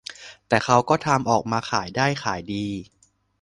[0.47, 2.67] แต่เค้าก็ทำออกมาขายได้ขายดี